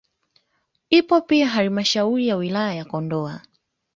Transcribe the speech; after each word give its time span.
Ipo 0.89 1.21
pia 1.21 1.47
halmashauri 1.49 2.27
ya 2.27 2.35
wilaya 2.35 2.73
ya 2.75 2.85
Kondoa 2.85 3.41